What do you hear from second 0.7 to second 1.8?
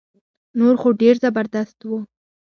خو ډير زبردست